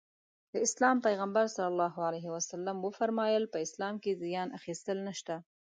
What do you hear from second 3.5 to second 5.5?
په اسلام کې زيان اخيستل نشته.